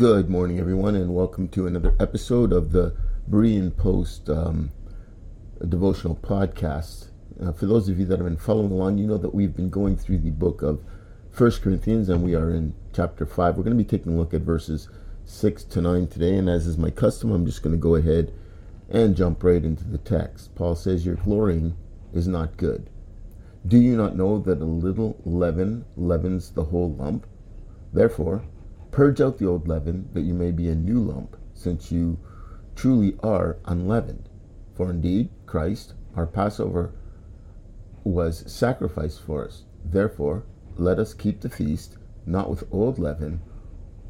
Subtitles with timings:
[0.00, 2.96] Good morning, everyone, and welcome to another episode of the
[3.28, 4.70] Berean Post um,
[5.68, 7.08] devotional podcast.
[7.38, 9.68] Uh, for those of you that have been following along, you know that we've been
[9.68, 10.82] going through the book of
[11.30, 13.58] First Corinthians, and we are in chapter 5.
[13.58, 14.88] We're going to be taking a look at verses
[15.26, 18.32] 6 to 9 today, and as is my custom, I'm just going to go ahead
[18.88, 20.54] and jump right into the text.
[20.54, 21.76] Paul says, Your glorying
[22.14, 22.88] is not good.
[23.66, 27.26] Do you not know that a little leaven leavens the whole lump?
[27.92, 28.44] Therefore,
[28.90, 32.18] Purge out the old leaven, that you may be a new lump, since you
[32.74, 34.28] truly are unleavened.
[34.74, 36.92] For indeed, Christ, our Passover,
[38.02, 39.64] was sacrificed for us.
[39.84, 40.44] Therefore,
[40.76, 43.42] let us keep the feast, not with old leaven,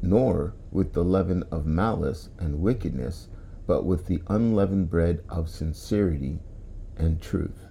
[0.01, 3.27] nor with the leaven of malice and wickedness,
[3.67, 6.39] but with the unleavened bread of sincerity
[6.97, 7.67] and truth.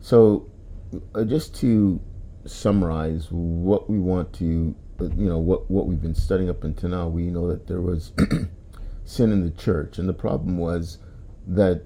[0.00, 0.50] So,
[1.14, 2.00] uh, just to
[2.46, 7.08] summarize what we want to you know what what we've been studying up until now,
[7.08, 8.12] we know that there was
[9.04, 10.98] sin in the church, and the problem was
[11.46, 11.82] that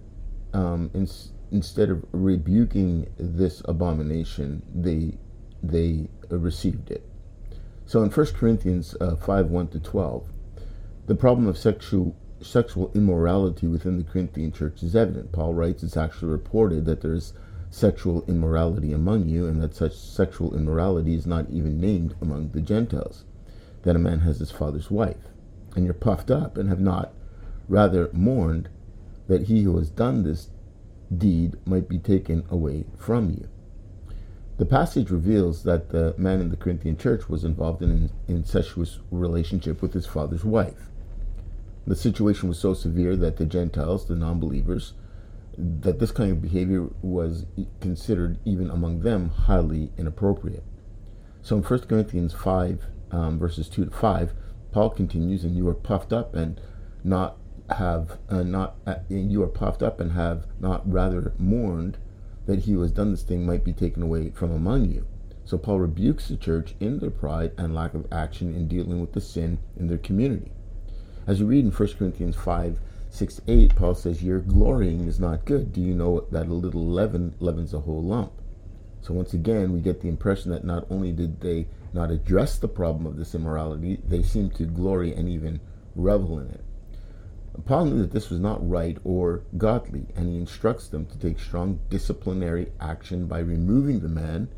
[0.53, 1.09] um, in,
[1.51, 5.19] instead of rebuking this abomination, they
[5.63, 7.05] they received it.
[7.87, 10.29] So in 1 Corinthians uh, 5 1 to 12,
[11.07, 15.33] the problem of sexual sexual immorality within the Corinthian church is evident.
[15.33, 17.33] Paul writes it's actually reported that there's
[17.71, 22.61] sexual immorality among you, and that such sexual immorality is not even named among the
[22.61, 23.25] Gentiles,
[23.83, 25.29] that a man has his father's wife.
[25.77, 27.13] And you're puffed up and have not
[27.69, 28.69] rather mourned
[29.27, 30.49] that he who has done this
[31.17, 33.49] deed might be taken away from you.
[34.57, 38.99] The passage reveals that the man in the Corinthian church was involved in an incestuous
[39.11, 40.91] relationship with his father's wife.
[41.87, 44.95] The situation was so severe that the Gentiles, the non believers,
[45.59, 47.47] that this kind of behavior was
[47.81, 50.65] considered even among them highly inappropriate.
[51.43, 54.33] So in 1 Corinthians 5, um, verses 2 to 5,
[54.71, 56.61] Paul continues, and you are puffed up and
[57.03, 57.39] not
[57.71, 61.99] have uh, not uh, you are puffed up and have not rather mourned
[62.47, 65.07] that he who has done this thing might be taken away from among you.
[65.45, 69.13] So Paul rebukes the church in their pride and lack of action in dealing with
[69.13, 70.53] the sin in their community.
[71.27, 72.79] As you read in 1 Corinthians 5,
[73.11, 75.73] 6 to 8, Paul says, Your glorying is not good.
[75.73, 78.33] Do you know that a little leaven leavens a whole lump?
[79.01, 82.69] So once again, we get the impression that not only did they not address the
[82.69, 85.61] problem of this immorality, they seemed to glory and even
[85.95, 86.65] revel in it.
[87.65, 91.41] Paul knew that this was not right or godly, and he instructs them to take
[91.41, 94.49] strong disciplinary action by removing the man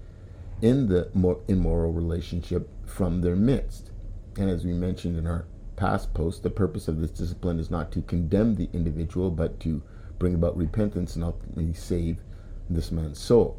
[0.60, 1.08] in the
[1.48, 3.90] immoral relationship from their midst.
[4.36, 5.46] And as we mentioned in our
[5.80, 9.82] past post, the purpose of this discipline is not to condemn the individual, but to
[10.18, 12.18] bring about repentance and ultimately save
[12.68, 13.58] this man's soul.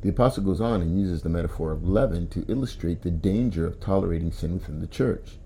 [0.00, 3.78] The apostle goes on and uses the metaphor of leaven to illustrate the danger of
[3.78, 5.38] tolerating sin within the church.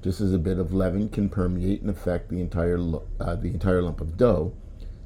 [0.00, 2.78] Just as a bit of leaven can permeate and affect the entire
[3.20, 4.54] uh, the entire lump of dough,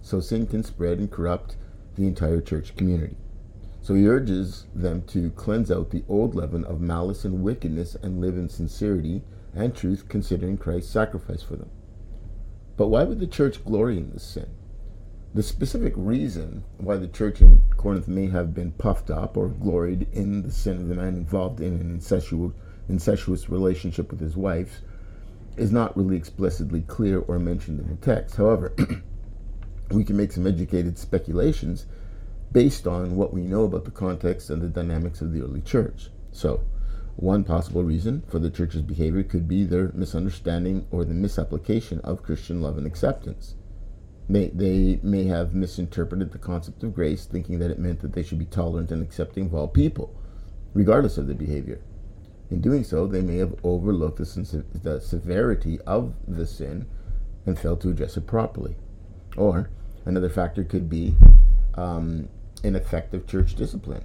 [0.01, 1.57] so sin can spread and corrupt
[1.97, 3.17] the entire church community.
[3.81, 8.21] So he urges them to cleanse out the old leaven of malice and wickedness and
[8.21, 9.25] live in sincerity
[9.55, 11.71] and truth, considering Christ's sacrifice for them.
[12.77, 14.49] But why would the church glory in this sin?
[15.35, 20.07] The specific reason why the church in Corinth may have been puffed up or gloried
[20.13, 22.53] in the sin of the man involved in an incestuous,
[22.89, 24.83] incestuous relationship with his wife
[25.57, 28.37] is not really explicitly clear or mentioned in the text.
[28.37, 28.75] However,
[29.91, 31.87] we can make some educated speculations
[32.53, 36.11] based on what we know about the context and the dynamics of the early church.
[36.31, 36.63] So,
[37.17, 42.23] one possible reason for the church's behavior could be their misunderstanding or the misapplication of
[42.23, 43.55] Christian love and acceptance.
[44.29, 48.23] They, they may have misinterpreted the concept of grace, thinking that it meant that they
[48.23, 50.15] should be tolerant and accepting of all people,
[50.75, 51.81] regardless of their behavior.
[52.51, 56.87] In doing so, they may have overlooked the, the severity of the sin
[57.47, 58.77] and failed to address it properly.
[59.37, 59.71] Or
[60.05, 61.17] another factor could be
[61.75, 62.29] um,
[62.63, 64.05] ineffective church discipline.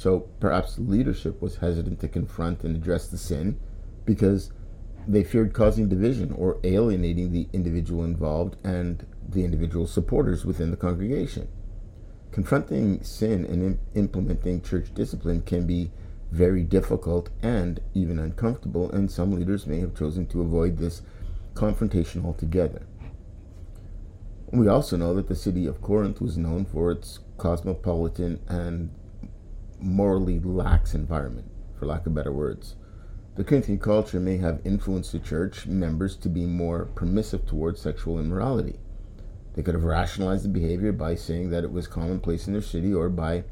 [0.00, 3.60] So perhaps leadership was hesitant to confront and address the sin
[4.06, 4.50] because
[5.06, 10.78] they feared causing division or alienating the individual involved and the individual supporters within the
[10.78, 11.48] congregation.
[12.30, 15.90] Confronting sin and implementing church discipline can be
[16.32, 21.02] very difficult and even uncomfortable, and some leaders may have chosen to avoid this
[21.52, 22.86] confrontation altogether.
[24.50, 28.88] We also know that the city of Corinth was known for its cosmopolitan and
[29.80, 32.76] morally lax environment, for lack of better words.
[33.36, 38.18] The Corinthian culture may have influenced the church members to be more permissive towards sexual
[38.18, 38.78] immorality.
[39.54, 42.92] They could have rationalized the behavior by saying that it was commonplace in their city
[42.92, 43.44] or by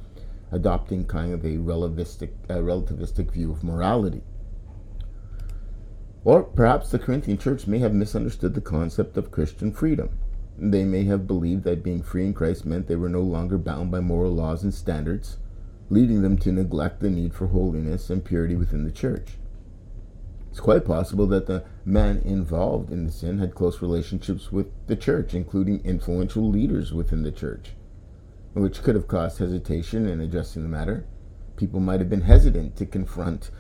[0.50, 4.22] adopting kind of a relativistic, relativistic view of morality.
[6.25, 10.10] Or perhaps the Corinthian church may have misunderstood the concept of Christian freedom.
[10.58, 13.90] They may have believed that being free in Christ meant they were no longer bound
[13.90, 15.38] by moral laws and standards,
[15.90, 19.38] leading them to neglect the need for holiness and purity within the church.
[20.50, 24.96] It's quite possible that the man involved in the sin had close relationships with the
[24.96, 27.70] church, including influential leaders within the church,
[28.55, 31.06] which could have caused hesitation in addressing the matter.
[31.56, 33.50] People might have been hesitant to confront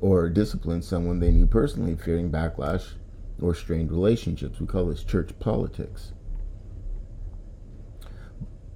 [0.00, 2.94] or discipline someone they knew personally, fearing backlash
[3.40, 4.60] or strained relationships.
[4.60, 6.12] We call this church politics.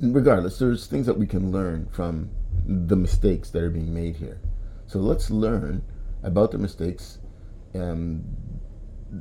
[0.00, 2.30] Regardless, there's things that we can learn from
[2.66, 4.40] the mistakes that are being made here.
[4.86, 5.82] So let's learn
[6.22, 7.18] about the mistakes
[7.74, 8.24] um,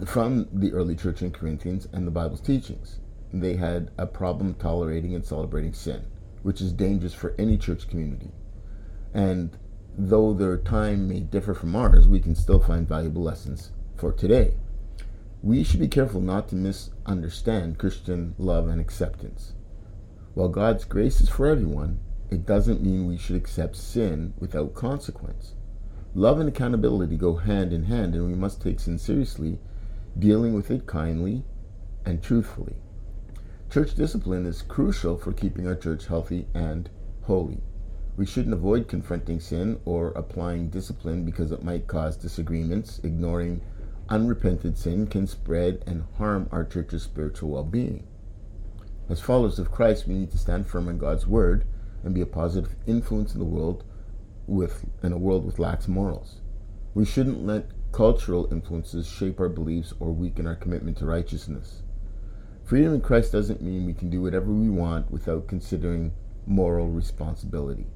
[0.06, 3.00] from the early church in Corinthians and the Bible's teachings.
[3.32, 6.06] They had a problem tolerating and celebrating sin,
[6.44, 8.32] which is dangerous for any church community.
[9.14, 9.58] And
[9.98, 14.56] though their time may differ from ours, we can still find valuable lessons for today.
[15.42, 19.54] We should be careful not to misunderstand Christian love and acceptance.
[20.34, 22.00] While God's grace is for everyone,
[22.32, 25.54] it doesn't mean we should accept sin without consequence.
[26.14, 29.60] Love and accountability go hand in hand, and we must take sin seriously,
[30.18, 31.44] dealing with it kindly
[32.06, 32.76] and truthfully.
[33.70, 36.90] Church discipline is crucial for keeping our church healthy and
[37.24, 37.62] holy.
[38.18, 43.00] We shouldn't avoid confronting sin or applying discipline because it might cause disagreements.
[43.04, 43.62] Ignoring
[44.10, 48.06] unrepented sin can spread and harm our church's spiritual well being.
[49.08, 51.66] As followers of Christ, we need to stand firm in God's word
[52.04, 53.84] and be a positive influence in the world
[54.48, 56.42] with in a world with lax morals.
[56.94, 61.84] We shouldn't let cultural influences shape our beliefs or weaken our commitment to righteousness.
[62.64, 66.12] Freedom in Christ doesn't mean we can do whatever we want without considering
[66.46, 67.88] moral responsibility.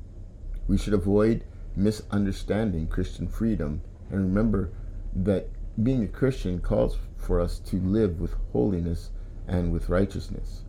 [0.67, 1.43] We should avoid
[1.75, 4.71] misunderstanding Christian freedom and remember
[5.15, 5.49] that
[5.81, 9.09] being a Christian calls for us to live with holiness
[9.47, 10.63] and with righteousness.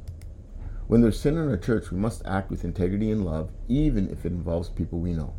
[0.86, 4.26] When there's sin in our church, we must act with integrity and love, even if
[4.26, 5.34] it involves people we know.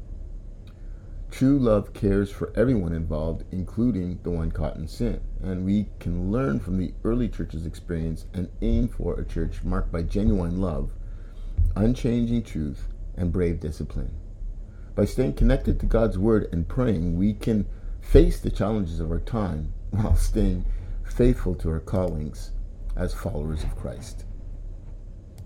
[1.30, 5.20] True love cares for everyone involved, including the one caught in sin.
[5.44, 9.92] And we can learn from the early church's experience and aim for a church marked
[9.92, 10.94] by genuine love,
[11.76, 14.16] unchanging truth, and brave discipline.
[14.96, 17.68] By staying connected to God's Word and praying, we can
[18.02, 20.66] face the challenges of our time while staying
[21.04, 22.52] faithful to our callings
[22.96, 24.26] as followers of Christ.